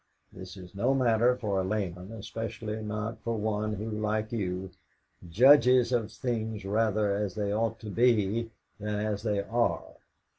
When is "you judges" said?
4.31-5.91